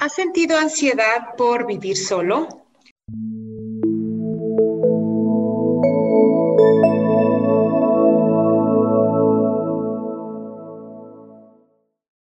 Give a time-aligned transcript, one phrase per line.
[0.00, 2.48] ¿Has sentido ansiedad por vivir solo?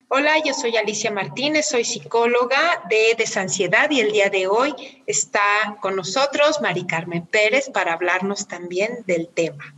[0.08, 4.72] Hola, yo soy Alicia Martínez, soy psicóloga de Desansiedad y el día de hoy
[5.08, 9.74] está con nosotros Mari Carmen Pérez para hablarnos también del tema.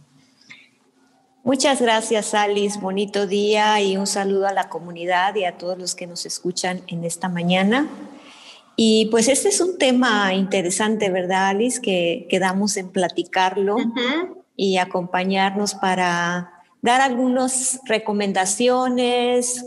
[1.47, 2.77] Muchas gracias, Alice.
[2.81, 6.83] Bonito día y un saludo a la comunidad y a todos los que nos escuchan
[6.89, 7.89] en esta mañana.
[8.75, 11.81] Y pues este es un tema interesante, ¿verdad, Alice?
[11.81, 13.77] Que quedamos en platicarlo
[14.57, 19.65] y acompañarnos para dar algunas recomendaciones,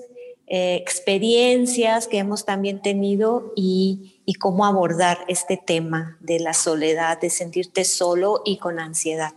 [0.48, 7.22] eh, experiencias que hemos también tenido y, y cómo abordar este tema de la soledad,
[7.22, 9.32] de sentirte solo y con ansiedad.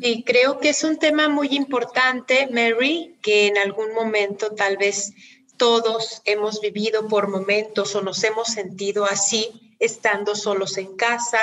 [0.00, 5.12] Y creo que es un tema muy importante, Mary, que en algún momento tal vez
[5.56, 11.40] todos hemos vivido por momentos o nos hemos sentido así estando solos en casa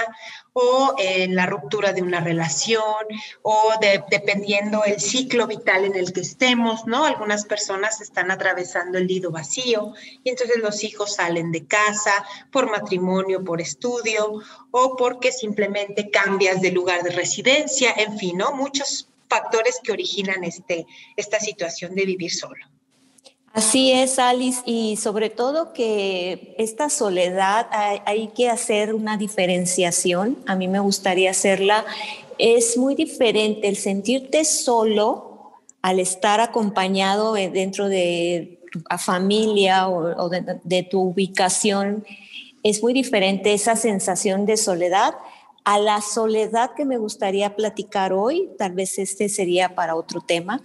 [0.53, 3.05] o en la ruptura de una relación
[3.41, 3.73] o
[4.09, 7.05] dependiendo el ciclo vital en el que estemos, ¿no?
[7.05, 12.71] Algunas personas están atravesando el nido vacío y entonces los hijos salen de casa por
[12.71, 18.53] matrimonio, por estudio o porque simplemente cambias de lugar de residencia, en fin, ¿no?
[18.53, 22.65] Muchos factores que originan este, esta situación de vivir solo.
[23.57, 27.65] Así es, Alice, y sobre todo que esta soledad
[28.05, 31.83] hay, que hacer una diferenciación, a mí me gustaría hacerla,
[32.37, 40.83] es muy diferente el sentirte solo al estar acompañado dentro de tu familia o, de
[40.83, 42.05] tu ubicación,
[42.61, 45.15] es muy diferente esa sensación de soledad
[45.63, 50.61] a la soledad que me gustaría platicar hoy, tal vez este sería para otro tema,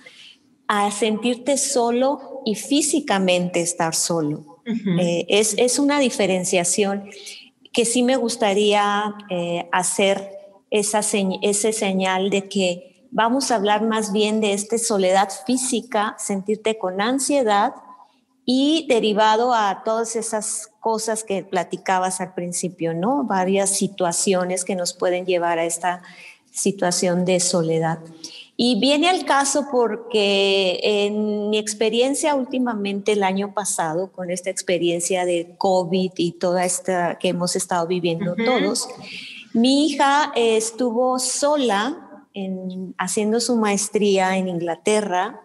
[0.69, 4.63] a sentirte solo y físicamente estar solo.
[5.01, 7.11] Eh, es, una diferenciación
[7.73, 10.31] que sí me gustaría eh, hacer
[10.71, 16.79] esa ese señal de que vamos a hablar más bien de esta soledad física, sentirte
[16.79, 17.75] con ansiedad
[18.45, 23.25] y derivado a todas esas cosas que platicabas al principio, ¿no?
[23.25, 26.03] Varias situaciones que nos pueden llevar a esta
[26.51, 28.01] situación de soledad.
[28.57, 35.25] Y viene al caso porque en mi experiencia últimamente el año pasado, con esta experiencia
[35.25, 38.89] de COVID y toda esta que hemos estado viviendo todos,
[39.55, 45.41] mi hija estuvo sola en, haciendo su maestría en Inglaterra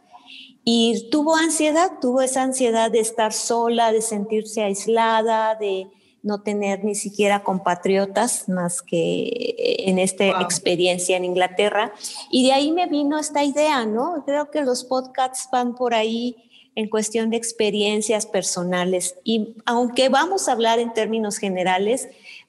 [0.64, 5.88] y tuvo ansiedad, tuvo esa ansiedad de estar sola, de sentirse aislada, de
[6.24, 11.94] no tener ni siquiera compatriotas más que en esta experiencia en Inglaterra.
[12.32, 14.24] Y de ahí me vino esta idea, ¿no?
[14.26, 16.36] Creo que los podcasts van por ahí
[16.76, 19.16] en cuestión de experiencias personales.
[19.24, 22.08] Y aunque vamos a hablar en términos generales,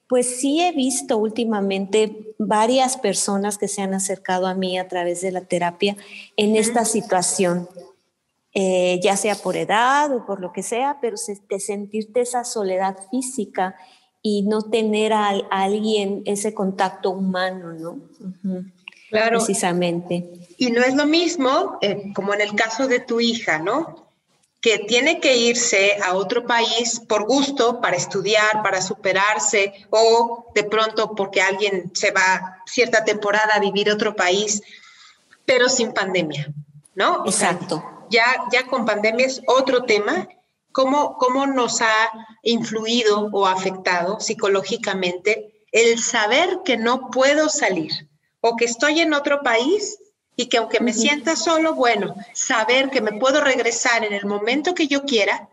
[0.09, 5.21] pues sí he visto últimamente varias personas que se han acercado a mí a través
[5.21, 5.97] de la terapia
[6.37, 7.69] en esta situación
[8.61, 11.17] eh, ya sea por edad o por lo que sea, pero
[11.49, 13.77] de sentirte esa soledad física
[14.21, 18.01] y no tener a, alguien ese contacto humano, ¿no?
[19.11, 19.39] Claro.
[19.39, 20.29] Precisamente.
[20.57, 24.09] Y no es lo mismo eh, como en el caso de tu hija, ¿no?
[24.61, 30.65] Que tiene que irse a otro país por gusto, para estudiar, para superarse, o de
[30.65, 34.63] pronto porque alguien se va cierta temporada a vivir a otro país,
[35.45, 36.53] pero sin pandemia,
[36.97, 37.23] ¿no?
[37.25, 40.29] Exacto ya, ya con pandemia es otro tema,
[40.73, 42.11] cómo, cómo nos ha
[42.43, 47.93] influido o afectado psicológicamente el saber que no puedo salir
[48.41, 49.99] o que estoy en otro país
[50.37, 54.75] y que aunque me sienta solo, bueno, saber que me puedo regresar en el momento
[54.75, 55.49] que yo quiera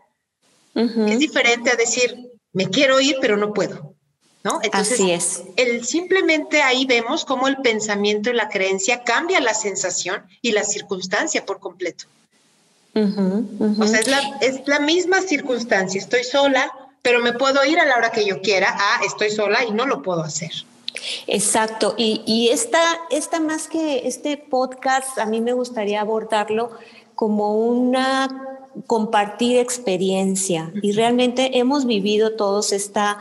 [0.76, 3.94] es diferente a decir, me quiero ir, pero no puedo.
[4.44, 4.60] ¿No?
[4.72, 5.42] Así es.
[5.56, 10.62] El, simplemente ahí vemos cómo el pensamiento y la creencia cambia la sensación y la
[10.62, 12.06] circunstancia por completo.
[12.96, 14.00] O sea,
[14.40, 18.40] es la, misma circunstancia, estoy sola, pero me puedo ir a la hora que yo
[18.40, 20.50] quiera, ah, estoy sola y no lo puedo hacer.
[21.26, 22.80] Exacto, y, y esta,
[23.10, 26.70] esta más que este podcast, a mí me gustaría abordarlo
[27.14, 28.56] como una
[28.86, 30.72] compartir experiencia.
[30.82, 33.18] Y realmente hemos vivido todos esta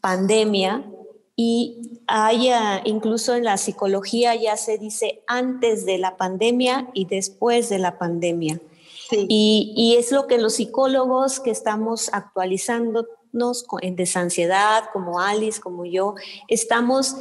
[0.00, 0.84] pandemia
[1.36, 2.50] y hay,
[2.84, 7.98] incluso en la psicología ya se dice antes de la pandemia y después de la
[7.98, 8.60] pandemia.
[9.10, 16.14] Y, es lo que los psicólogos que estamos actualizándonos en desansiedad, como Alice, como yo,
[16.48, 17.16] estamos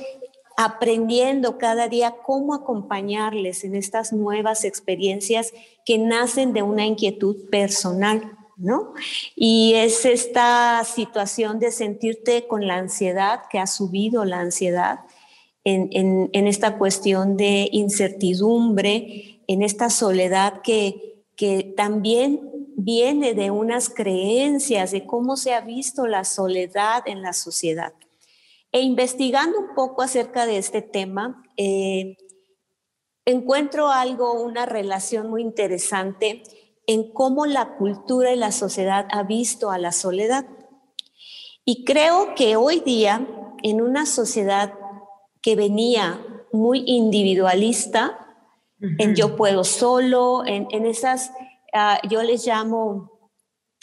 [0.57, 5.53] aprendiendo cada día cómo acompañarles en estas nuevas experiencias
[5.85, 8.37] que nacen de una inquietud personal.
[8.57, 8.93] ¿no?
[9.35, 15.01] Y es esta situación de sentirte con la ansiedad, que ha subido la ansiedad,
[15.65, 22.41] en, esta cuestión de incertidumbre, en esta soledad que, que también
[22.75, 27.93] viene de unas creencias de cómo se ha visto la soledad en la sociedad.
[28.71, 32.17] E investigando un poco acerca de este tema, eh,
[33.25, 36.43] encuentro algo, una relación muy interesante
[36.87, 40.45] en cómo la cultura y la sociedad ha visto a la soledad.
[41.63, 43.27] Y creo que hoy día,
[43.63, 44.73] en una sociedad
[45.41, 46.21] que venía
[46.51, 48.24] muy individualista,
[48.79, 51.31] en yo puedo solo, en, esas,
[51.73, 53.31] ah, yo les llamo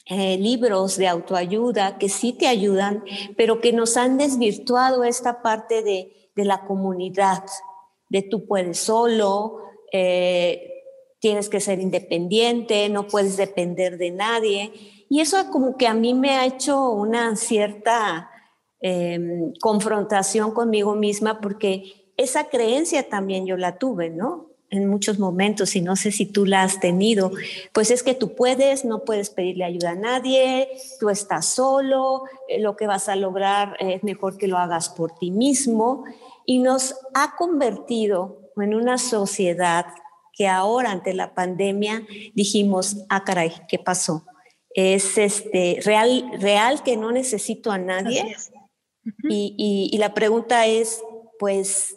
[0.06, 3.04] eh, libros de autoayuda que sí te ayudan,
[3.36, 7.44] pero que nos han desvirtuado esta parte de, de la comunidad,
[8.08, 9.58] de tú puedes solo,
[9.92, 10.72] eh,
[11.20, 14.72] tienes que ser independiente, no puedes depender de nadie.
[15.08, 18.30] Y eso como que a mí me ha hecho una cierta
[18.80, 24.51] em, confrontación conmigo misma porque esa creencia también yo la tuve, ¿no?
[24.72, 27.30] En muchos momentos, y no sé si tú la has tenido,
[27.74, 30.66] pues es que tú puedes, no puedes pedirle ayuda a nadie,
[30.98, 35.14] tú estás solo, eh, lo que vas a lograr es mejor que lo hagas por
[35.18, 36.04] ti mismo,
[36.46, 39.84] y nos ha convertido en una sociedad
[40.32, 44.24] que ahora ante la pandemia dijimos, ah, caray, ¿qué pasó?
[44.74, 48.36] Es este, real, real que no necesito a nadie.
[49.28, 51.02] y, y, la pregunta es,
[51.38, 51.96] pues,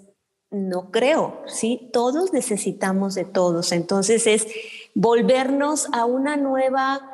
[0.55, 1.89] no creo, ¿sí?
[1.93, 3.71] Todos necesitamos de todos.
[3.71, 4.47] Entonces es
[4.93, 7.11] volvernos a una nueva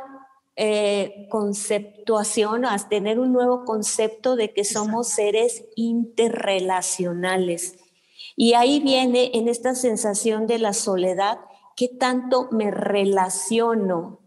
[0.55, 7.77] eh, conceptuación, a tener un nuevo concepto de que somos seres interrelacionales
[8.35, 11.39] y ahí viene en esta sensación de la soledad,
[11.75, 14.19] qué tanto me relaciono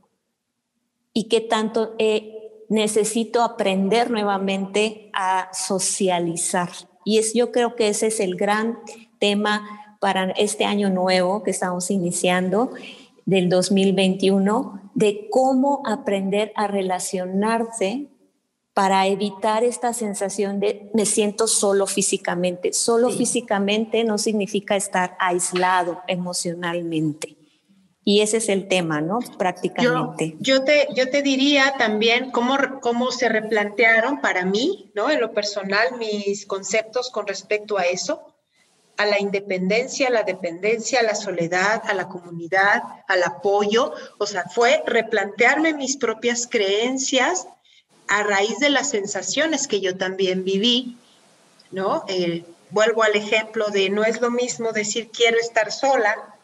[1.12, 6.70] y qué tanto eh, necesito aprender nuevamente a socializar.
[7.04, 8.78] Y es, yo creo que ese es el gran
[9.24, 12.72] tema para este año nuevo que estamos iniciando
[13.24, 18.08] del 2021, de cómo aprender a relacionarse
[18.74, 22.74] para evitar esta sensación de me siento solo físicamente.
[22.74, 27.38] Solo físicamente no significa estar aislado emocionalmente.
[28.04, 29.20] Y ese es el tema, ¿no?
[29.38, 30.36] Prácticamente.
[30.38, 35.08] Yo, te, yo te diría también cómo, cómo se replantearon para mí, ¿no?
[35.08, 38.33] En lo personal, mis conceptos con respecto a eso,
[38.96, 43.92] a la independencia, a la dependencia, a la soledad, a la comunidad, al apoyo.
[44.18, 47.46] O sea, fue replantearme mis propias creencias
[48.08, 50.98] a raíz de las sensaciones que yo también viví,
[51.70, 52.04] ¿no?
[52.08, 56.36] Eh, vuelvo al ejemplo de no es lo mismo decir quiero estar sola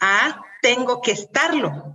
[0.00, 1.94] a tengo que estarlo,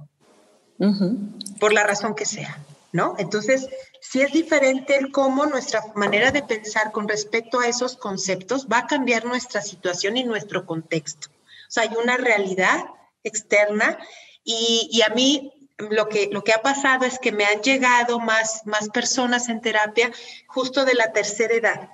[1.60, 2.58] por la razón que sea,
[2.98, 3.14] ¿no?
[3.20, 3.70] Entonces,
[4.02, 8.80] si es diferente el cómo nuestra manera de pensar con respecto a esos conceptos va
[8.80, 11.30] a cambiar nuestra situación y nuestro contexto.
[11.30, 12.84] O sea, hay una realidad
[13.24, 14.00] externa
[14.44, 18.20] y, y a mí lo que, lo que ha pasado es que me han llegado
[18.20, 20.12] más, más personas en terapia
[20.48, 21.90] justo de la tercera edad,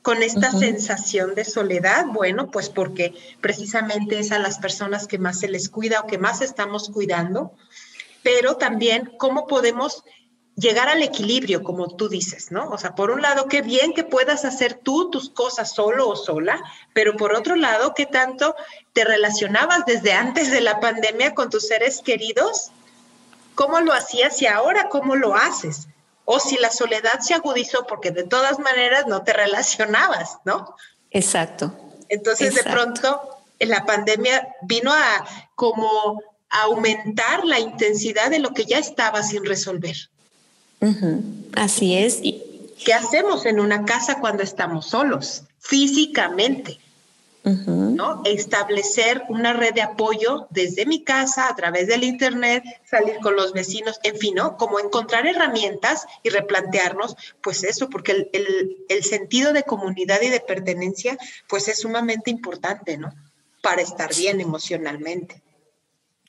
[0.00, 3.12] con esta sensación de soledad, bueno, pues porque
[3.42, 7.52] precisamente es a las personas que más se les cuida o que más estamos cuidando,
[8.22, 10.04] pero también cómo podemos
[10.58, 12.68] llegar al equilibrio, como tú dices, ¿no?
[12.70, 16.16] O sea, por un lado, qué bien que puedas hacer tú tus cosas solo o
[16.16, 16.60] sola,
[16.92, 18.56] pero por otro lado, qué tanto
[18.92, 22.72] te relacionabas desde antes de la pandemia con tus seres queridos
[23.54, 25.88] cómo lo hacías y ahora cómo lo haces.
[26.24, 30.74] O si la soledad se agudizó porque de todas maneras no te relacionabas, ¿no?
[31.10, 31.72] Exacto.
[32.08, 33.20] Entonces de pronto
[33.60, 35.24] la pandemia vino a
[35.54, 39.96] como aumentar la intensidad de lo que ya estaba sin resolver.
[41.54, 42.20] Así es.
[42.84, 45.42] ¿Qué hacemos en una casa cuando estamos solos?
[45.58, 46.78] Físicamente.
[47.44, 48.22] ¿no?
[48.24, 53.52] Establecer una red de apoyo desde mi casa, a través del Internet, salir con los
[53.52, 54.56] vecinos, en fin, ¿no?
[54.56, 61.16] Como encontrar herramientas y replantearnos, pues eso, porque el, sentido de comunidad y de pertenencia,
[61.48, 63.14] pues es sumamente importante, ¿no?
[63.62, 65.42] Para estar bien emocionalmente.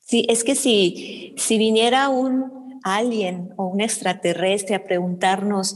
[0.06, 5.76] Sí, es que si, si viniera un alguien o un extraterrestre a preguntarnos,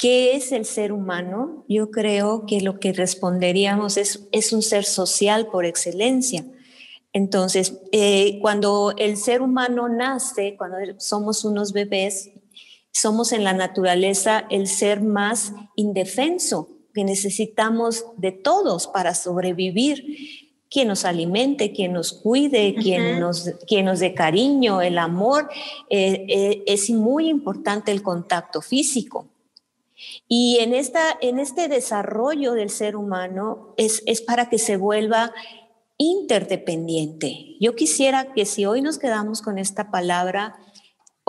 [0.00, 1.66] ¿Qué es el ser humano?
[1.68, 6.46] Yo creo que lo que responderíamos es, es un ser social por excelencia.
[7.12, 12.30] Entonces, eh, cuando el ser humano nace, cuando somos unos bebés,
[12.92, 20.49] somos en la naturaleza el ser más indefenso, que necesitamos de todos para sobrevivir.
[20.70, 25.50] Quien nos alimente, quien nos cuide, quien, nos, quien nos dé cariño, el amor.
[25.88, 29.26] Eh, eh, es muy importante el contacto físico.
[30.28, 35.32] Y en, esta, en este desarrollo del ser humano es, es para que se vuelva
[35.98, 37.56] interdependiente.
[37.60, 40.56] Yo quisiera que si hoy nos quedamos con esta palabra,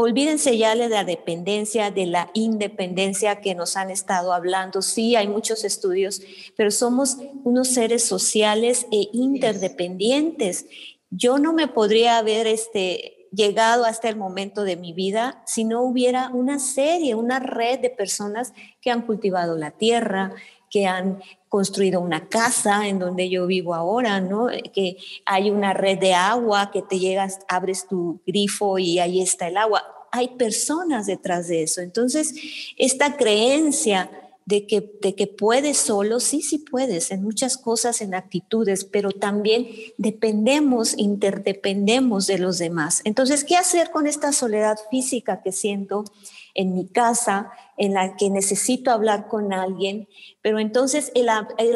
[0.02, 4.82] olvídense ya de la dependencia, de la independencia que nos han estado hablando.
[4.82, 6.22] Sí, hay muchos estudios,
[6.58, 10.66] pero somos unos seres sociales e interdependientes.
[11.10, 15.84] Yo no me podría haber este, llegado hasta el momento de mi vida si no
[15.84, 20.34] hubiera una serie, una red de personas que han cultivado la tierra,
[20.72, 24.48] que han construido una casa en donde yo vivo ahora, ¿no?
[24.74, 29.50] Que hay una red de agua que te llegas, abres tu grifo y ahí está
[29.50, 29.84] el agua.
[30.12, 31.82] Hay personas detrás de eso.
[31.82, 32.34] Entonces,
[32.78, 34.10] esta creencia
[34.46, 39.12] de que, de que puedes solo, sí, sí puedes, en muchas cosas, en actitudes, pero
[39.12, 43.02] también dependemos, interdependemos de los demás.
[43.04, 46.06] Entonces, ¿qué hacer con esta soledad física que siento
[46.54, 47.52] en mi casa,
[47.82, 50.08] en la que necesito hablar con alguien?
[50.44, 51.30] Pero entonces el,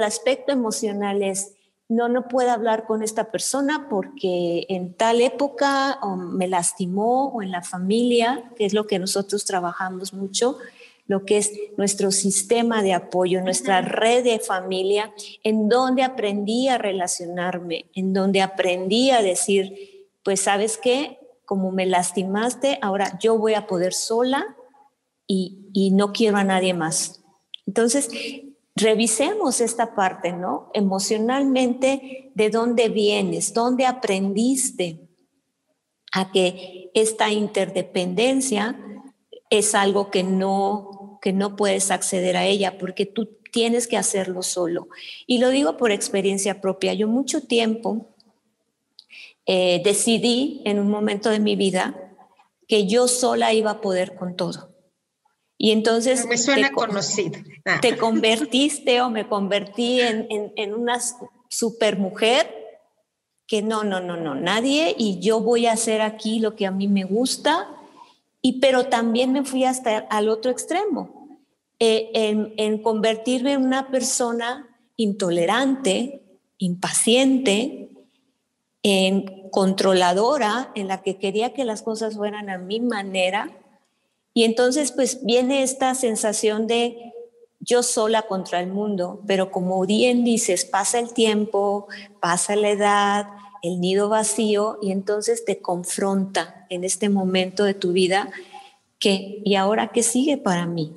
[0.04, 1.56] aspecto emocional es,
[1.90, 7.50] no, no puedo hablar con esta persona porque en tal época me lastimó o en
[7.50, 10.60] la familia, que es lo que nosotros trabajamos mucho,
[11.08, 15.12] lo que es nuestro sistema de apoyo, nuestra red de familia,
[15.44, 21.88] en donde aprendí a relacionarme, en donde aprendí a decir, pues sabes qué, como me
[21.88, 24.56] lastimaste, ahora yo voy a poder sola
[25.28, 27.22] y, no quiero a nadie más.
[27.66, 28.10] Entonces,
[28.76, 30.70] revisemos esta parte, ¿no?
[30.74, 33.54] Emocionalmente, ¿de dónde vienes?
[33.54, 35.08] ¿Dónde aprendiste
[36.12, 38.80] a que esta interdependencia
[39.50, 44.44] es algo que no, que no puedes acceder a ella porque tú tienes que hacerlo
[44.44, 44.88] solo?
[45.28, 46.94] Y lo digo por experiencia propia.
[46.94, 48.16] Yo mucho tiempo
[49.46, 51.96] eh, decidí en un momento de mi vida
[52.68, 54.75] que yo sola iba a poder con todo.
[55.58, 56.26] Y entonces...
[56.26, 57.40] Me suena te, conocido.
[57.66, 57.80] Ah.
[57.82, 61.00] Te convertiste o me convertí en, en, en una
[61.50, 62.66] supermujer
[63.48, 66.72] que no, no, no, no, nadie y yo voy a hacer aquí lo que a
[66.72, 67.70] mí me gusta,
[68.42, 71.40] y pero también me fui hasta al otro extremo,
[71.80, 76.24] eh, en, en convertirme en una persona intolerante,
[76.58, 77.90] impaciente,
[78.82, 83.50] en controladora, en la que quería que las cosas fueran a mi manera
[84.36, 87.14] y entonces pues viene esta sensación de
[87.62, 91.88] yo sola contra el mundo, pero como bien dices, pasa el tiempo,
[92.20, 93.28] pasa la edad,
[93.64, 98.30] el nido vacío y entonces te confronta en este momento de tu vida
[99.00, 100.94] que, ¿y ahora qué sigue para mí?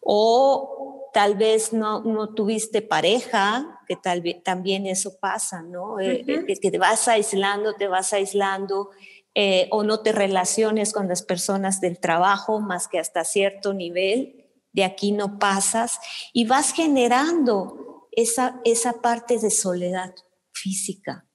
[0.00, 6.00] O tal vez no, no tuviste pareja, que tal vez también eso pasa, ¿no?
[6.00, 6.24] Eh,
[6.60, 8.90] que te vas aislando, te vas aislando
[9.34, 14.46] eh, o no te relaciones con las personas del trabajo más que hasta cierto nivel,
[14.72, 15.98] de aquí no pasas
[16.32, 20.14] y vas generando esa, esa parte de soledad
[20.52, 21.26] física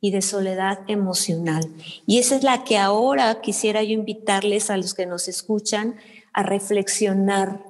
[0.00, 1.64] y de soledad emocional.
[2.06, 5.96] Y esa es la que ahora quisiera yo invitarles a los que nos escuchan
[6.32, 7.64] a reflexionar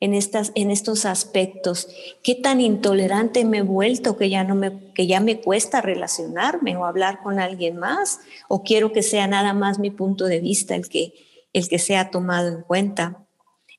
[0.00, 1.88] en, estas, en estos aspectos.
[2.22, 6.76] ¿Qué tan intolerante me he vuelto que ya, no me, que ya me cuesta relacionarme
[6.76, 8.20] o hablar con alguien más?
[8.48, 11.12] ¿O quiero que sea nada más mi punto de vista el que,
[11.52, 13.26] el que sea tomado en cuenta?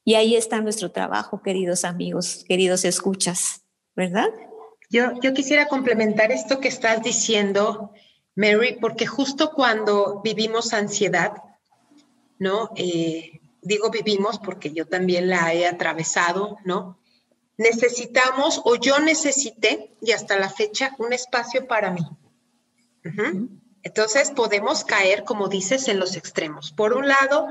[0.03, 3.63] Y ahí está nuestro trabajo, queridos amigos, queridos escuchas,
[3.95, 4.29] ¿verdad?
[4.89, 7.91] Yo, yo quisiera complementar esto que estás diciendo,
[8.35, 11.33] Mary, porque justo cuando vivimos ansiedad,
[12.39, 12.71] ¿no?
[12.75, 16.99] Eh, digo vivimos porque yo también la he atravesado, ¿no?
[17.57, 22.01] Necesitamos o yo necesité, y hasta la fecha, un espacio para mí.
[23.83, 26.71] Entonces podemos caer, como dices, en los extremos.
[26.71, 27.47] Por un lado,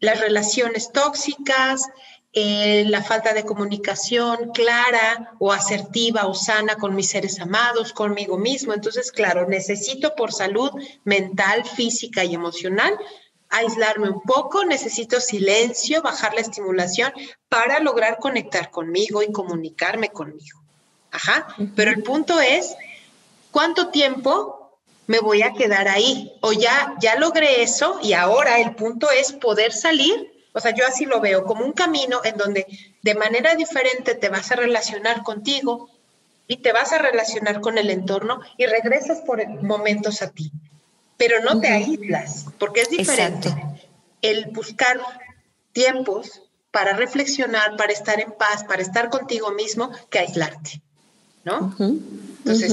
[0.00, 1.88] las relaciones tóxicas,
[2.34, 8.38] eh, la falta de comunicación clara o asertiva o sana con mis seres amados, conmigo
[8.38, 8.72] mismo.
[8.72, 10.70] Entonces, claro, necesito por salud
[11.04, 12.98] mental, física y emocional
[13.52, 17.12] aislarme un poco, necesito silencio, bajar la estimulación
[17.48, 20.60] para lograr conectar conmigo y comunicarme conmigo.
[21.10, 22.74] Ajá, pero el punto es,
[23.50, 26.32] ¿cuánto tiempo me voy a quedar ahí?
[26.40, 30.32] O ya, ya logré eso y ahora el punto es poder salir.
[30.54, 32.66] O sea, yo así lo veo como un camino en donde
[33.02, 35.90] de manera diferente te vas a relacionar contigo
[36.46, 40.50] y te vas a relacionar con el entorno y regresas por momentos a ti
[41.22, 43.54] pero no te aíslas, porque es diferente
[44.22, 45.00] el buscar
[45.70, 50.82] tiempos para reflexionar, para estar en paz, para estar contigo mismo, que aislarte,
[51.44, 51.76] ¿no?
[51.78, 52.72] Entonces,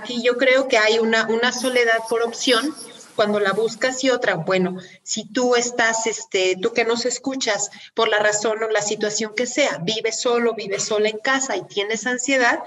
[0.00, 2.72] aquí yo creo que hay una, una soledad por opción
[3.16, 8.08] cuando la buscas y otra, bueno, si tú estás, este, tú que nos escuchas por
[8.08, 12.06] la razón o la situación que sea, vives solo, vives sola en casa y tienes
[12.06, 12.60] ansiedad,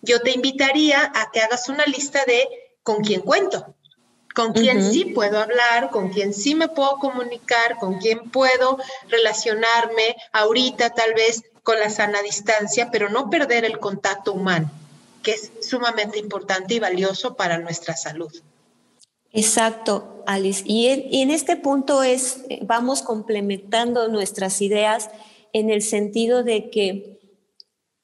[0.00, 2.46] yo te invitaría a que hagas una lista de
[2.84, 3.74] con quién cuento,
[4.34, 10.16] con quién sí puedo hablar, con quién sí me puedo comunicar, con quién puedo relacionarme
[10.32, 14.70] ahorita tal vez con la sana distancia, pero no perder el contacto humano,
[15.22, 18.32] que es sumamente importante y valioso para nuestra salud.
[19.32, 20.62] Exacto, Alice.
[20.66, 25.10] Y en, este punto es, vamos complementando nuestras ideas
[25.52, 27.20] en el sentido de que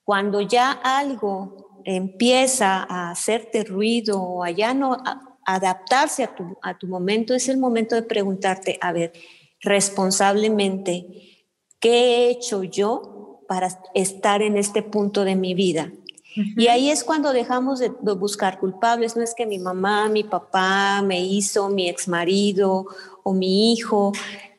[0.04, 4.96] cuando ya algo empieza a hacerte ruido o a ya no
[5.44, 9.12] adaptarse a tu, a tu momento, es el momento de preguntarte, a ver,
[9.60, 11.06] responsablemente,
[11.78, 15.90] ¿qué he hecho yo para estar en este punto de mi vida?
[16.56, 19.16] Y ahí es cuando dejamos de, buscar culpables.
[19.16, 22.86] No es que mi mamá, mi papá me hizo, mi ex marido
[23.24, 24.12] o mi hijo.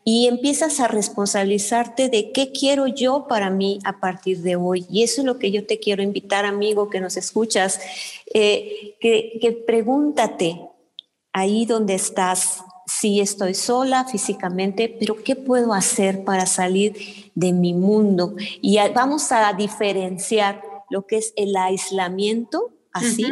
[0.04, 4.86] Y empiezas a responsabilizarte de qué quiero yo para mí a partir de hoy.
[4.90, 7.80] Y eso es lo que yo te quiero invitar, amigo, que nos escuchas,
[8.34, 10.60] eh, que, que pregúntate,
[11.34, 17.74] ahí donde estás, sí estoy sola físicamente, pero ¿qué puedo hacer para salir de mi
[17.74, 18.36] mundo?
[18.62, 23.26] Y vamos a diferenciar lo que es el aislamiento, así,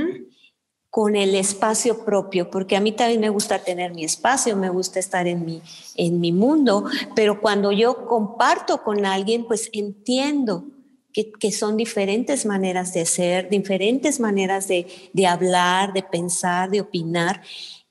[0.90, 5.00] con el espacio propio, porque a mí también me gusta tener mi espacio, me gusta
[5.00, 5.62] estar en mi,
[5.96, 10.66] en mi mundo, pero cuando yo comparto con alguien, pues entiendo
[11.14, 16.82] que, que, son diferentes maneras de ser, diferentes maneras de, de, hablar, de pensar, de
[16.82, 17.42] opinar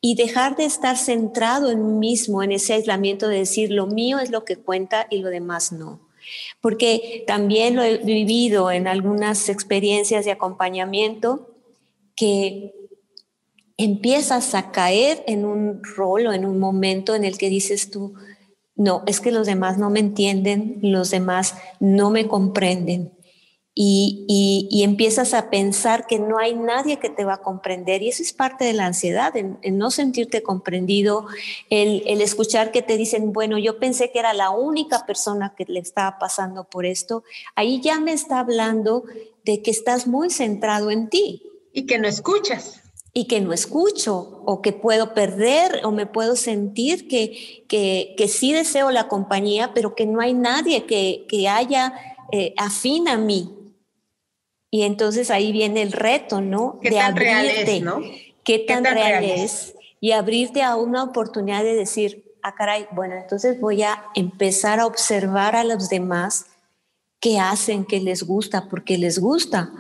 [0.01, 4.19] y dejar de estar centrado en mí mismo, en ese aislamiento de decir lo mío
[4.19, 6.01] es lo que cuenta y lo demás no.
[6.61, 11.55] Porque también lo he vivido en algunas experiencias de acompañamiento
[12.15, 12.75] que
[13.77, 18.15] empiezas a caer en un rol o en un momento en el que dices tú,
[18.77, 23.18] no, es que los demás no me entienden, los demás no me comprenden
[23.81, 28.23] y, empiezas a pensar que no hay nadie que te va a comprender y eso
[28.25, 31.27] es parte de la ansiedad, en, no sentirte comprendido,
[31.71, 35.65] el, el, escuchar que te dicen, bueno, yo pensé que era la única persona que
[35.69, 37.23] le estaba pasando por esto,
[37.55, 39.05] ahí ya me está hablando
[39.45, 41.43] de que estás muy centrado en ti.
[41.73, 42.83] Y que no escuchas
[43.15, 48.29] y que no escucho o que puedo perder o me puedo sentir que, que, que
[48.29, 51.95] sí deseo la compañía, pero que no hay nadie que, que haya
[52.33, 53.58] eh, afín a mí.
[54.71, 56.79] Y entonces ahí viene el reto, ¿no?
[56.83, 58.01] ¿Qué de tan real es, ¿no?
[58.45, 59.75] ¿Qué tan, real, es?
[60.01, 64.87] Y abrirte a una oportunidad de decir, ah, caray, bueno, entonces voy a empezar a
[64.87, 66.47] observar a los demás
[67.21, 69.73] qué hacen, qué les gusta, porque les gusta.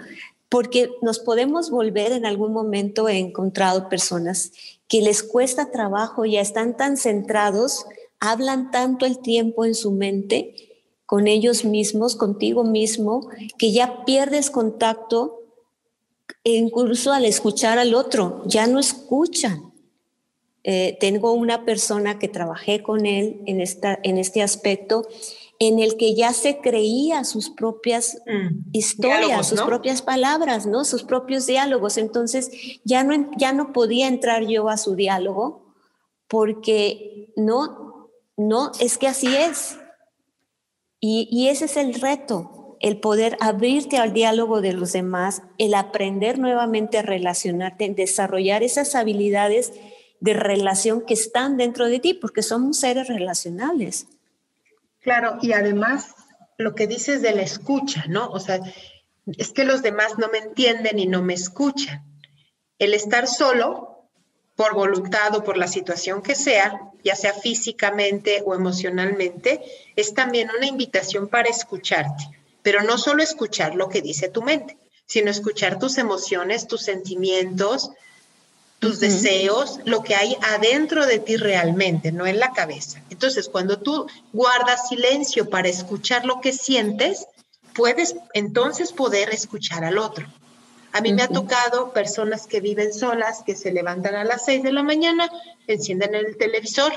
[0.48, 4.52] Porque nos podemos volver en algún momento, he encontrado personas
[4.88, 7.84] que les cuesta trabajo, ya están tan centrados,
[8.20, 10.67] hablan tanto el tiempo en su mente
[11.08, 15.40] con ellos mismos, contigo mismo, que ya pierdes contacto
[16.44, 19.72] e incluso al escuchar al otro, ya no escuchan.
[20.64, 25.08] Eh, tengo una persona que trabajé con él en, esta, en este aspecto
[25.58, 30.84] en el que ya se creía sus propias mm, historias, sus propias palabras, ¿no?
[30.84, 31.96] Sus propios diálogos.
[31.96, 32.50] Entonces
[32.84, 35.72] ya no, ya no podía entrar yo a su diálogo
[36.28, 39.78] porque no, no, es que así es.
[41.00, 46.38] Y, ese es el reto, el poder abrirte al diálogo de los demás, el aprender
[46.38, 49.72] nuevamente a relacionarte, desarrollar esas habilidades
[50.20, 54.08] de relación que están dentro de ti, porque somos seres relacionales.
[55.00, 56.14] Claro, y además
[56.56, 58.28] lo que dices de la escucha, ¿no?
[58.30, 58.60] O sea,
[59.36, 62.04] es que los demás no me entienden y no me escuchan.
[62.80, 63.87] El estar solo
[64.58, 69.62] por voluntad o por la situación que sea, ya sea físicamente o emocionalmente,
[69.94, 72.24] es también una invitación para escucharte,
[72.60, 77.92] pero no solo escuchar lo que dice tu mente, sino escuchar tus emociones, tus sentimientos,
[78.80, 83.00] tus deseos, lo que hay adentro de ti realmente, no en la cabeza.
[83.10, 87.28] Entonces, cuando tú guardas silencio para escuchar lo que sientes,
[87.74, 90.26] puedes entonces poder escuchar al otro.
[90.92, 94.62] A mí me ha tocado personas que viven solas, que se levantan a las 6
[94.62, 95.30] de la mañana,
[95.66, 96.92] encienden el televisor,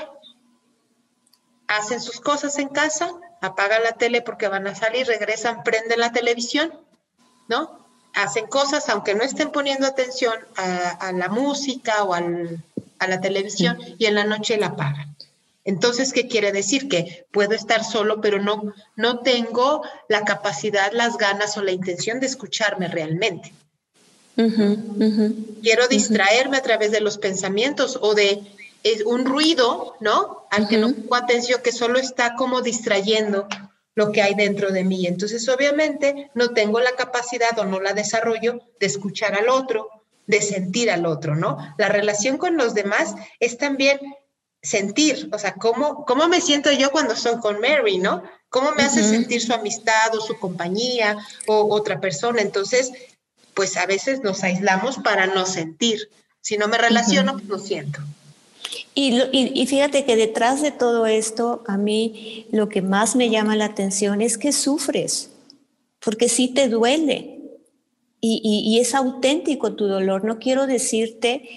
[1.68, 6.12] hacen sus cosas en casa, apagan la tele porque van a salir, regresan, prenden la
[6.12, 6.72] televisión,
[7.48, 7.86] ¿no?
[8.14, 12.20] Hacen cosas aunque no estén poniendo atención a, la música o a
[13.06, 15.16] la televisión y en la noche la apagan.
[15.64, 16.88] Entonces, ¿qué quiere decir?
[16.88, 22.20] Que puedo estar solo, pero no, no tengo la capacidad, las ganas o la intención
[22.20, 23.52] de escucharme realmente.
[24.34, 28.42] Quiero distraerme a través de los pensamientos o de
[29.06, 30.46] un ruido, ¿no?
[30.50, 33.46] Al que no pongo atención, que solo está como distrayendo
[33.94, 35.06] lo que hay dentro de mí.
[35.06, 39.88] Entonces, obviamente, no tengo la capacidad o no la desarrollo de escuchar al otro,
[40.26, 41.58] de sentir al otro, ¿no?
[41.78, 44.00] La relación con los demás es también
[44.62, 48.22] sentir, o sea, cómo, cómo me siento yo cuando estoy con Mary, ¿no?
[48.48, 51.16] ¿Cómo me hace sentir su amistad o su compañía
[51.46, 52.42] o otra persona?
[52.42, 52.92] Entonces,
[53.54, 56.08] pues a veces nos aislamos para no sentir.
[56.40, 58.00] Si no me relaciono, pues no siento.
[58.94, 63.66] Y, fíjate que detrás de todo esto, a mí lo que más me llama la
[63.66, 65.30] atención es que sufres,
[65.98, 67.40] porque sí te duele
[68.20, 70.24] y, es auténtico tu dolor.
[70.24, 71.48] No quiero decirte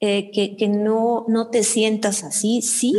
[0.00, 2.94] eh, que, no, no te sientas así, sí,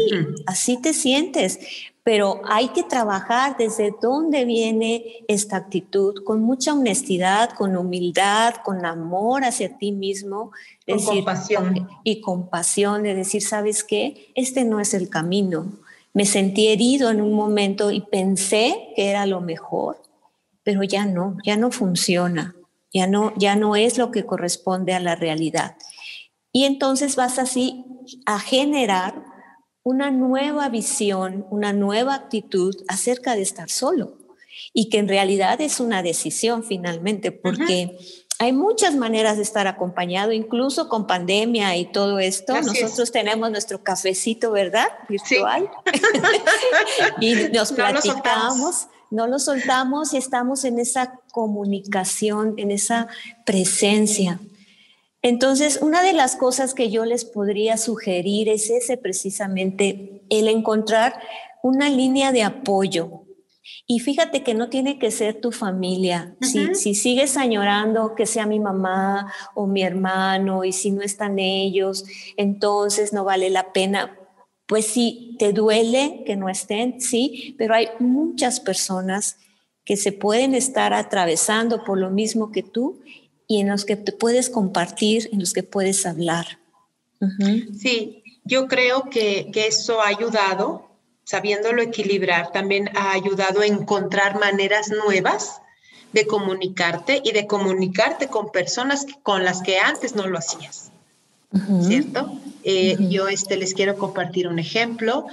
[0.46, 1.60] así te sientes,
[2.10, 8.84] pero hay que trabajar desde dónde viene esta actitud, con mucha honestidad, con humildad, con
[8.84, 10.52] amor hacia ti mismo.
[10.88, 11.88] Con compasión.
[12.04, 14.32] Y compasión de decir, ¿sabes qué?
[14.34, 15.72] Este no es el camino.
[16.12, 20.02] Me sentí herido en un momento y pensé que era lo mejor,
[20.64, 22.56] pero ya no, ya no funciona,
[22.92, 25.76] ya no, ya no es lo que corresponde a la realidad.
[26.52, 27.86] Y entonces vas así
[28.26, 29.29] a generar
[29.84, 34.18] una nueva visión, una nueva actitud acerca de estar solo
[34.74, 37.98] y que en realidad es una decisión finalmente, porque
[38.40, 42.54] hay muchas maneras de estar acompañado, incluso con pandemia y todo esto.
[42.62, 44.88] Nosotros tenemos nuestro cafecito, ¿verdad?
[45.10, 45.70] Virtual.
[47.20, 48.88] y nos platicamos.
[49.12, 53.08] no lo soltamos y estamos en esa comunicación, en esa
[53.46, 54.40] presencia.
[55.22, 61.20] Entonces, una de las cosas que yo les podría sugerir es ese precisamente, el encontrar
[61.62, 63.26] una línea de apoyo.
[63.86, 66.36] Y fíjate que no tiene que ser tu familia.
[66.42, 71.38] si, si, sigues añorando que sea mi mamá o mi hermano y si no están
[71.38, 72.06] ellos,
[72.38, 74.18] entonces no vale la pena.
[74.68, 79.38] Pues sí, te duele que no estén, sí, pero hay muchas personas
[79.84, 83.02] que se pueden estar atravesando por lo mismo que tú
[83.50, 86.60] y en los que te puedes compartir, en los que puedes hablar.
[87.78, 90.88] Sí, yo creo que, que eso ha ayudado,
[91.24, 95.62] sabiéndolo equilibrar, también ha ayudado a encontrar maneras nuevas
[96.14, 100.92] de comunicarte y de comunicarte con personas con las que antes no lo hacías.
[101.82, 102.32] ¿Cierto?
[102.64, 105.26] Eh, yo este, les quiero compartir un ejemplo.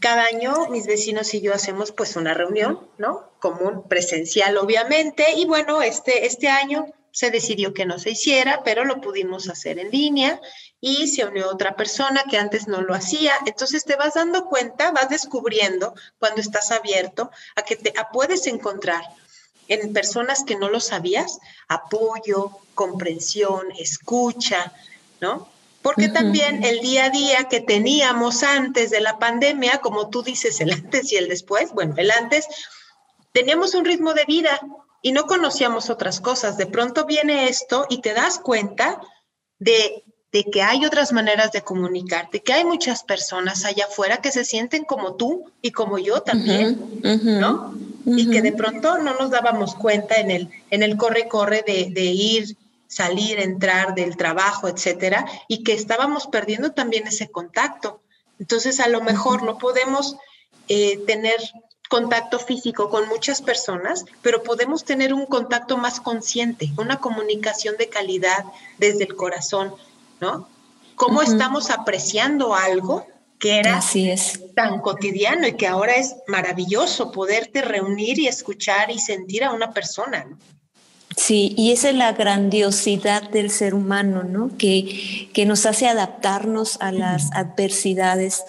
[0.00, 3.30] Cada año mis vecinos y yo hacemos pues una reunión, ¿no?
[3.40, 8.84] Común, presencial obviamente, y bueno, este, este año se decidió que no se hiciera, pero
[8.84, 10.40] lo pudimos hacer en línea
[10.80, 13.32] y se unió otra persona que antes no lo hacía.
[13.46, 19.02] Entonces te vas dando cuenta, vas descubriendo cuando estás abierto a que te puedes encontrar
[19.68, 24.72] en personas que no lo sabías, apoyo, comprensión, escucha,
[25.20, 25.48] ¿no?
[25.82, 30.60] Porque también el día a día que teníamos antes de la pandemia, como tú dices,
[30.60, 32.46] el antes y el después, bueno, el antes,
[33.32, 34.60] teníamos un ritmo de vida
[35.02, 36.56] y no conocíamos otras cosas.
[36.56, 39.00] De pronto viene esto y te das cuenta
[39.58, 40.04] de,
[40.52, 44.84] que hay otras maneras de comunicarte, que hay muchas personas allá afuera que se sienten
[44.84, 47.00] como tú y como yo también,
[47.40, 47.74] ¿no?
[48.04, 52.56] Y que de pronto no nos dábamos cuenta en el, en el corre-corre de, ir,
[52.86, 58.00] salir, entrar del trabajo, etcétera, y que estábamos perdiendo también ese contacto.
[58.38, 60.16] Entonces, a lo mejor no podemos
[60.68, 61.38] eh, tener
[61.88, 67.88] contacto físico con muchas personas, pero podemos tener un contacto más consciente, una comunicación de
[67.88, 68.44] calidad
[68.78, 69.74] desde el corazón,
[70.20, 70.48] ¿no?
[70.94, 73.06] ¿Cómo estamos apreciando algo
[73.38, 74.40] que era Así es.
[74.54, 79.72] tan cotidiano y que ahora es maravilloso poderte reunir y escuchar y sentir a una
[79.72, 80.26] persona?
[81.16, 84.50] Sí, y esa es la grandiosidad del ser humano, ¿no?
[84.58, 88.44] Que, que nos hace adaptarnos a las adversidades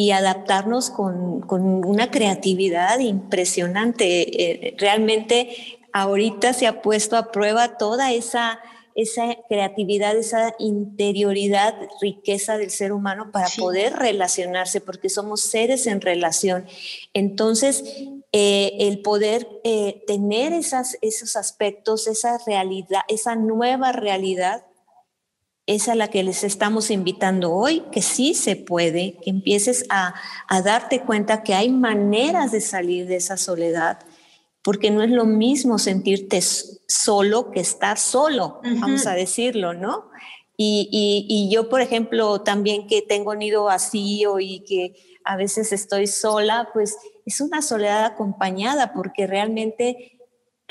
[0.00, 1.44] y adaptarnos con,
[1.84, 4.68] una creatividad impresionante.
[4.68, 8.60] Eh, realmente ahorita se ha puesto a prueba toda esa,
[8.94, 16.00] esa creatividad, esa interioridad, riqueza del ser humano para poder relacionarse, porque somos seres en
[16.00, 16.64] relación.
[17.12, 17.84] Entonces,
[18.32, 24.64] eh, el poder eh, tener esas, esos aspectos, esa realidad, esa nueva realidad,
[25.74, 30.14] es a la que les estamos invitando hoy, que sí se puede, que empieces a,
[30.64, 34.00] darte cuenta que hay maneras de salir de esa soledad,
[34.62, 40.10] porque no es lo mismo sentirte solo que estar solo, vamos a decirlo, ¿no?
[40.56, 46.68] Y, yo, por ejemplo, también que tengo nido vacío y que a veces estoy sola,
[46.72, 50.19] pues es una soledad acompañada, porque realmente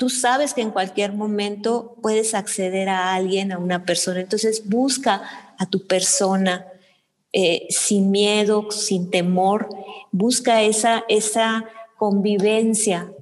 [0.00, 4.20] tú sabes que en cualquier momento puedes acceder a alguien, a una persona.
[4.20, 6.66] Entonces busca a tu persona
[7.34, 9.68] eh, sin miedo, sin temor.
[10.10, 11.66] Busca esa, esa
[11.98, 13.12] convivencia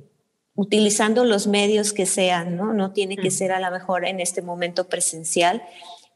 [0.55, 2.73] utilizando los medios que sean, ¿no?
[2.73, 5.65] No tiene que ser a lo mejor en este momento presencial,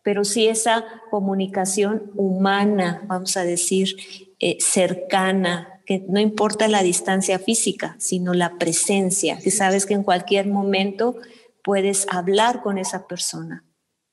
[0.05, 3.97] pero sí esa comunicación humana, vamos a decir,
[4.39, 10.03] eh, cercana, que no importa la distancia física, sino la presencia, que sabes que en
[10.03, 11.17] cualquier momento
[11.63, 13.65] puedes hablar con esa persona,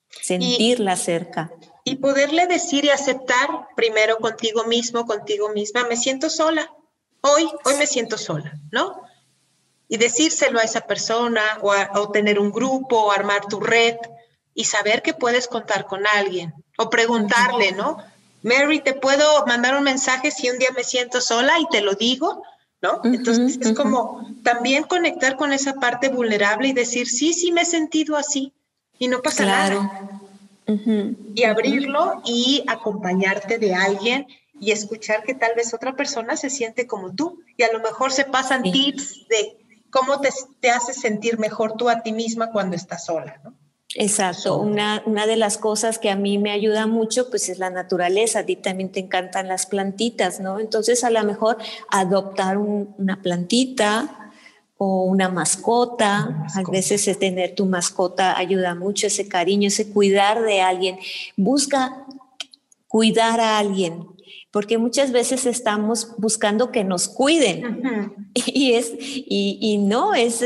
[0.10, 1.52] sentirla cerca.
[1.86, 6.72] Y poderle decir y aceptar primero contigo mismo, contigo misma, me siento sola,
[7.22, 9.02] hoy, hoy me siento sola, ¿no?
[9.88, 13.96] Y decírselo a esa persona o, o tener un grupo o armar tu red
[14.54, 17.98] y saber que puedes contar con alguien o preguntarle, ¿no?
[18.44, 21.94] Mary, ¿te puedo mandar un mensaje si un día me siento sola y te lo
[21.94, 22.44] digo?
[22.82, 23.02] ¿No?
[23.04, 27.66] Entonces es como también conectar con esa parte vulnerable y decir, sí, sí me he
[27.66, 28.54] sentido así
[28.98, 30.10] y no pasa nada.
[31.36, 34.28] Y abrirlo y acompañarte de alguien
[34.62, 38.12] y escuchar que tal vez otra persona se siente como tú y a lo mejor
[38.14, 39.58] se pasan tips de
[39.90, 40.30] cómo te,
[40.62, 43.54] te haces sentir mejor tú a ti misma cuando estás sola, ¿no?
[43.96, 47.72] Exacto, una, una, de las cosas que a mí me ayuda mucho pues es la
[47.72, 50.60] naturaleza, a ti también te encantan las plantitas, ¿no?
[50.60, 51.58] Entonces a lo mejor
[51.90, 54.32] adoptar una plantita
[54.78, 60.62] o una mascota, a veces tener tu mascota ayuda mucho, ese cariño, ese cuidar de
[60.62, 61.00] alguien,
[61.36, 62.06] busca
[62.88, 64.08] cuidar a alguien,
[64.52, 68.16] porque muchas veces estamos buscando que nos cuiden.
[68.36, 70.46] Y, es, y, y no es,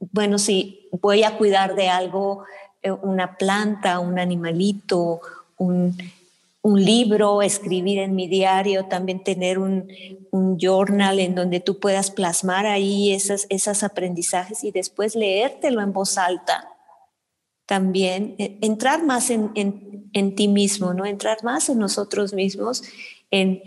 [0.00, 2.44] bueno, si voy a cuidar de algo,
[3.02, 5.20] una planta, un animalito,
[5.56, 5.96] un,
[6.62, 9.88] libro, escribir en mi diario, también tener un,
[10.58, 16.18] journal en donde tú puedas plasmar ahí esos, esos aprendizajes y después leértelo en voz
[16.18, 16.68] alta.
[17.66, 21.06] También eh, entrar más en, ti mismo, ¿no?
[21.06, 22.82] Entrar más en nosotros mismos,
[23.30, 23.62] en,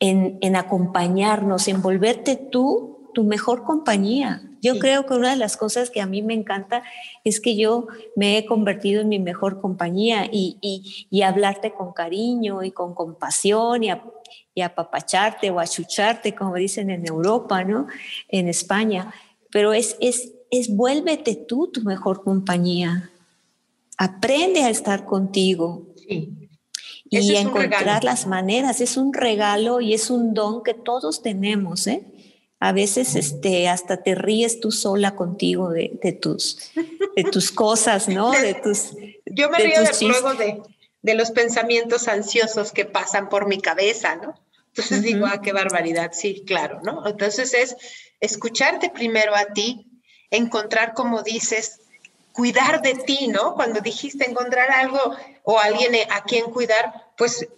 [0.00, 4.47] en acompañarnos, en volverte tú tu mejor compañía.
[4.60, 6.82] Yo creo que una de las cosas que a mí me encanta
[7.24, 10.58] es que yo me he convertido en mi mejor compañía y,
[11.10, 13.90] y, hablarte con cariño y con compasión y,
[14.54, 17.86] y apapacharte o achucharte, como dicen en Europa, ¿no?
[18.28, 19.12] En España.
[19.50, 23.10] Pero es, es, es vuélvete tú tu mejor compañía.
[23.96, 25.94] Aprende a estar contigo.
[25.96, 26.48] Sí.
[27.10, 28.80] Y encontrar las maneras.
[28.80, 32.06] Es un regalo y es un don que todos tenemos, ¿eh?
[32.60, 36.72] A veces este, hasta te ríes tú sola contigo de, tus,
[37.14, 38.32] de tus cosas, ¿no?
[38.32, 40.60] De tus, Yo me río luego de,
[41.02, 44.34] de, los pensamientos ansiosos que pasan por mi cabeza, ¿no?
[44.68, 47.06] Entonces digo, ah, qué barbaridad, sí, claro, ¿no?
[47.06, 47.76] Entonces es
[48.20, 49.86] escucharte primero a ti,
[50.30, 51.80] encontrar, como dices,
[52.32, 53.54] cuidar de ti, ¿no?
[53.54, 57.48] Cuando dijiste encontrar algo o alguien a quien cuidar, pues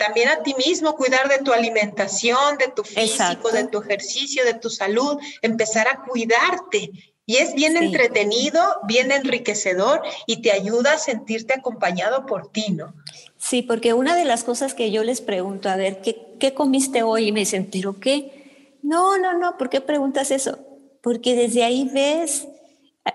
[0.00, 4.54] también a ti mismo, cuidar de tu alimentación, de tu físico, de tu ejercicio, de
[4.54, 6.90] tu salud, empezar a cuidarte.
[7.26, 12.94] Y es bien entretenido, bien enriquecedor y te ayuda a sentirte acompañado por ti, ¿no?
[13.36, 17.28] Sí, porque una de las cosas que yo les pregunto, a ver, ¿qué, comiste hoy?
[17.28, 18.78] Y me dicen, ¿pero qué?
[18.82, 20.58] No, no, no, ¿por qué preguntas eso?
[21.02, 22.48] Porque desde ahí ves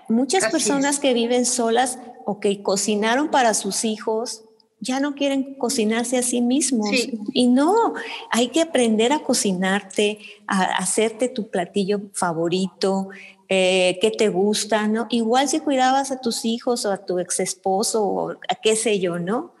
[0.08, 4.44] muchas personas que viven solas o que cocinaron para sus hijos,
[4.86, 6.88] ya no quieren cocinarse a sí mismos.
[7.32, 7.94] Y no,
[8.30, 13.08] hay que aprender a cocinarte, a hacerte tu platillo favorito,
[13.48, 15.06] eh, que te gusta, ¿no?
[15.10, 18.98] Igual si cuidabas a tus hijos o a tu ex esposo o a qué sé
[18.98, 19.54] yo, ¿no?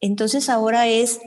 [0.00, 1.20] Entonces ahora es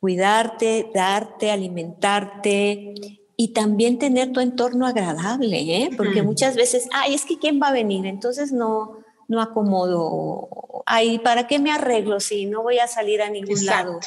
[0.00, 2.94] cuidarte, darte, alimentarte
[3.36, 5.90] y también tener tu entorno agradable, ¿eh?
[5.96, 8.06] Porque muchas veces, ay, es que ¿quién va a venir?
[8.06, 9.03] Entonces no,
[9.34, 10.48] no acomodo,
[10.86, 14.00] ay, ¿para qué me arreglo si no voy a salir a ningún lado?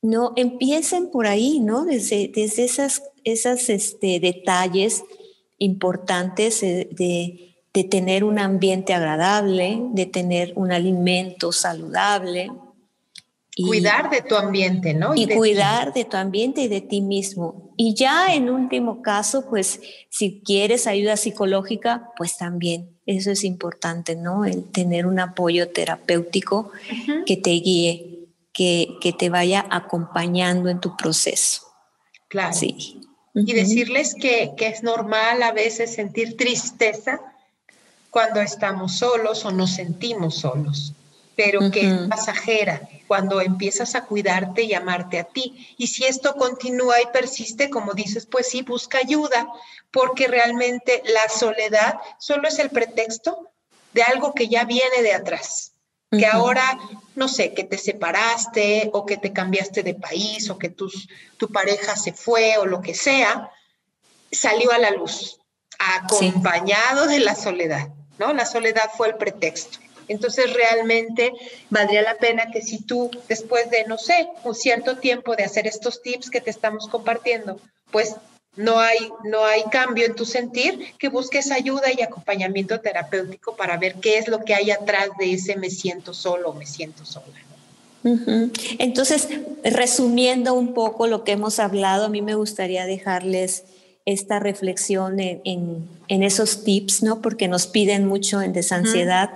[0.00, 1.84] No, empiecen por ahí, ¿no?
[1.84, 5.02] Desde, desde esas, esas este, detalles
[5.58, 7.44] importantes de,
[7.90, 12.50] tener un ambiente agradable, de tener un alimento saludable.
[13.60, 15.16] Y, cuidar de tu ambiente, ¿no?
[15.16, 17.74] Y, cuidar de tu ambiente y de ti mismo.
[17.76, 24.14] Y ya en último caso, pues si quieres ayuda psicológica, pues también eso es importante,
[24.14, 24.44] ¿no?
[24.44, 26.70] El tener un apoyo terapéutico
[27.26, 31.62] que te guíe, que, que, te vaya acompañando en tu proceso.
[32.28, 32.54] Claro.
[32.54, 33.00] Sí.
[33.34, 37.20] Y decirles que, que es normal a veces sentir tristeza
[38.10, 40.94] cuando estamos solos o nos sentimos solos.
[41.38, 45.72] Pero que es pasajera cuando empiezas a cuidarte y amarte a ti.
[45.78, 49.46] Y si esto continúa y persiste, como dices, pues sí, busca ayuda,
[49.92, 53.52] porque realmente la soledad solo es el pretexto
[53.92, 55.74] de algo que ya viene de atrás
[56.10, 56.78] que ahora,
[57.16, 61.52] no sé, que te separaste o que te cambiaste de país o que tus, tu
[61.52, 63.50] pareja se fue o lo que sea,
[64.32, 65.38] salió a la luz,
[65.78, 68.32] acompañado de la soledad, ¿no?
[68.32, 69.78] La soledad fue el pretexto.
[70.08, 71.32] Entonces realmente
[71.70, 75.66] valdría la pena que si tú, después de, no sé, un cierto tiempo de hacer
[75.66, 78.16] estos tips que te estamos compartiendo, pues
[78.56, 83.76] no hay, no hay cambio en tu sentir, que busques ayuda y acompañamiento terapéutico para
[83.76, 87.04] ver qué es lo que hay atrás de ese me siento solo o me siento
[87.04, 87.26] sola.
[88.78, 89.28] Entonces,
[89.62, 93.64] resumiendo un poco lo que hemos hablado, a mí me gustaría dejarles
[94.08, 97.20] esta reflexión en, esos tips, ¿no?
[97.20, 99.30] Porque nos piden mucho en desansiedad,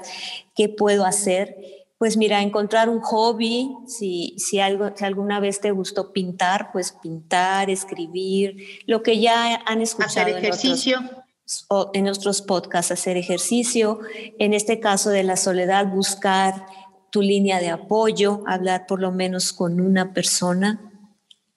[0.57, 1.59] ¿qué puedo hacer?
[1.99, 6.93] Pues mira, encontrar un hobby, si, si, algo, si alguna vez te gustó pintar, pues
[7.03, 8.57] pintar, escribir,
[8.87, 10.29] lo que ya han escuchado.
[10.29, 10.99] Hacer ejercicio.
[11.01, 14.01] En otros, en nuestros podcasts, hacer ejercicio.
[14.39, 16.65] En este caso de la soledad, buscar
[17.11, 20.92] tu línea de apoyo, hablar por lo menos con una persona.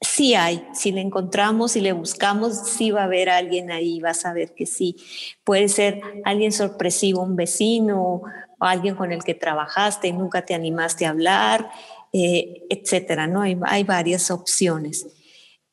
[0.01, 4.25] Sí hay, si le encontramos, si le buscamos, sí va a haber alguien ahí, vas
[4.25, 4.97] a ver que sí.
[5.43, 8.21] Puede ser alguien sorpresivo, un vecino,
[8.59, 11.69] alguien con el que trabajaste y nunca te animaste a hablar,
[12.13, 13.41] eh, etcétera, ¿no?
[13.41, 15.07] Hay, hay varias opciones.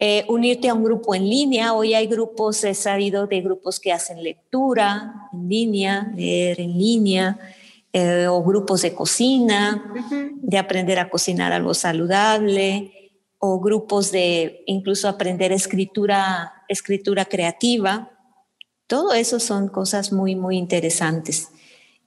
[0.04, 1.74] Eh, unirte a un grupo en línea.
[1.74, 7.38] Hoy hay grupos, he sabido de grupos que hacen lectura en línea, leer en línea,
[7.92, 9.92] eh, o grupos de cocina,
[10.40, 13.01] de aprender a cocinar algo saludable,
[13.44, 18.12] o grupos de incluso aprender escritura, escritura creativa.
[18.86, 21.48] Todo eso son cosas muy, muy interesantes.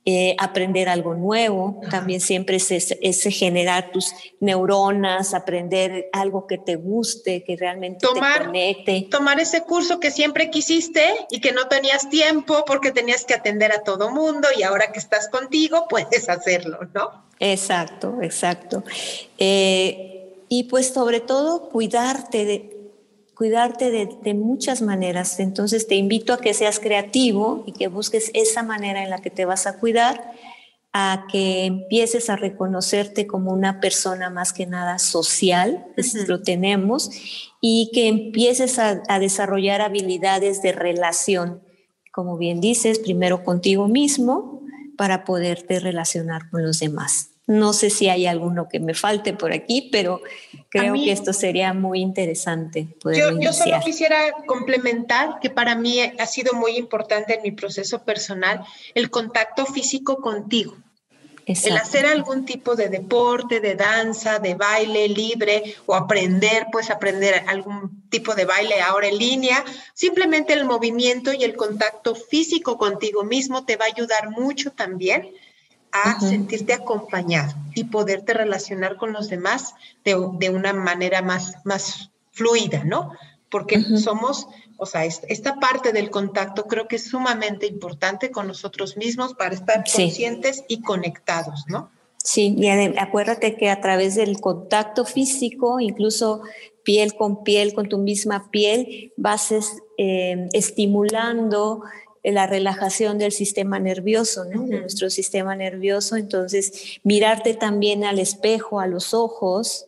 [0.06, 6.78] Eh, aprender algo nuevo, también siempre es, es, generar tus neuronas, aprender algo que te
[6.78, 9.08] guste, que realmente te conecte.
[9.12, 13.74] Tomar ese curso que siempre quisiste y que no tenías tiempo porque tenías que atender
[13.74, 17.26] a todo mundo y ahora que estás contigo puedes hacerlo, ¿no?
[17.40, 18.84] Exacto, exacto.
[19.38, 20.15] Eh,
[20.58, 22.78] y pues sobre todo cuidarte de,
[23.36, 25.42] cuidarte de, muchas maneras.
[25.42, 29.30] Entonces te invito a que seas creativo y que busques esa manera en la que
[29.30, 30.32] te vas a cuidar,
[30.94, 35.88] a que empieces a reconocerte como una persona más que nada social,
[36.28, 37.12] lo tenemos,
[37.60, 41.64] y que empieces a, a desarrollar habilidades de relación,
[42.14, 44.62] como bien dices, primero contigo mismo
[44.96, 47.35] para poderte relacionar con los demás.
[47.48, 50.22] No sé si hay alguno que me falte por aquí, pero
[50.70, 52.88] creo que esto sería muy interesante.
[53.04, 58.04] yo, yo solo quisiera complementar que para mí ha sido muy importante en mi proceso
[58.04, 60.76] personal el contacto físico contigo.
[61.46, 67.44] El hacer algún tipo de deporte, de danza, de baile libre o aprender, pues aprender
[67.48, 73.24] algún tipo de baile ahora en línea, simplemente el movimiento y el contacto físico contigo
[73.24, 75.30] mismo te va a ayudar mucho también
[76.04, 80.16] a sentirte acompañado y poderte relacionar con los demás de,
[80.50, 83.12] una manera más, más fluida, ¿no?
[83.50, 88.98] Porque somos, o sea, esta parte del contacto creo que es sumamente importante con nosotros
[88.98, 91.90] mismos para estar conscientes y conectados, ¿no?
[92.18, 96.42] Sí, y acuérdate que a través del contacto físico, incluso
[96.84, 99.54] piel con piel, con tu misma piel, vas
[99.98, 101.84] eh, estimulando
[102.34, 104.66] la relajación del sistema nervioso, ¿no?
[104.66, 106.16] de nuestro sistema nervioso.
[106.16, 109.86] Entonces, mirarte también al espejo, a los ojos,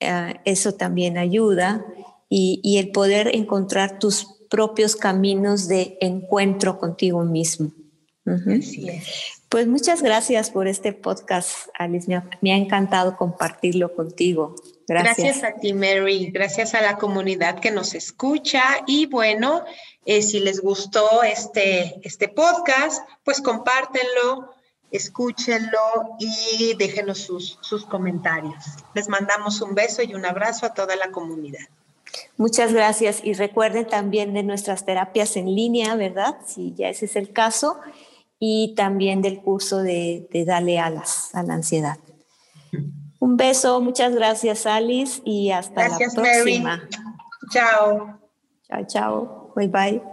[0.00, 1.84] eh, eso también ayuda.
[2.28, 7.72] Y, el poder encontrar tus propios caminos de encuentro contigo mismo.
[9.50, 12.08] Pues muchas gracias por este podcast, Alice.
[12.08, 14.54] Me ha, me ha encantado compartirlo contigo.
[14.88, 15.16] Gracias.
[15.18, 16.30] Gracias a ti, Mary.
[16.32, 18.62] Gracias a la comunidad que nos escucha.
[18.86, 19.64] Y bueno,
[20.04, 24.54] eh, si les gustó este, este podcast, pues compártenlo,
[24.90, 28.64] escúchenlo y déjenos sus, sus comentarios.
[28.94, 31.66] Les mandamos un beso y un abrazo a toda la comunidad.
[32.36, 36.36] Muchas gracias y recuerden también de nuestras terapias en línea, ¿verdad?
[36.46, 37.78] Si ya ese es el caso,
[38.44, 41.96] y también del curso de, de Dale Alas a la ansiedad.
[43.20, 46.76] Un beso, muchas gracias Alice y hasta la próxima.
[46.76, 46.88] Mary.
[47.52, 48.18] Chao.
[48.66, 49.41] Chao, chao.
[49.54, 50.11] 拜拜。